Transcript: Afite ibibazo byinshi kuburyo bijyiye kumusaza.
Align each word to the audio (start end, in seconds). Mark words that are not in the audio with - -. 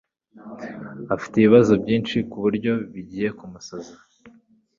Afite 1.15 1.33
ibibazo 1.37 1.73
byinshi 1.83 2.15
kuburyo 2.29 2.73
bijyiye 2.93 3.29
kumusaza. 3.37 3.93